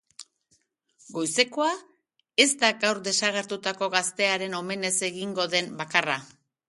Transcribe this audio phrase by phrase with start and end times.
[1.17, 1.67] Goizekoa
[2.45, 6.17] ez da gaur desagertutako gaztearen omenez egingo den bakarra.